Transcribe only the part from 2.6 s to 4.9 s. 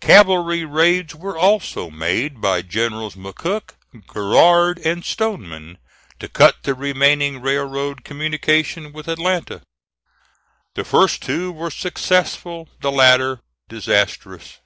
Generals McCook, Garrard,